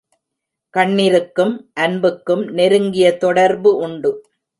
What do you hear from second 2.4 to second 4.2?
நெருங்கிய தொடர்பு உண்டு.